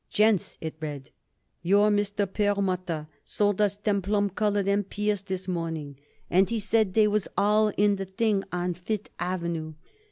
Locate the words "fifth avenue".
8.73-9.75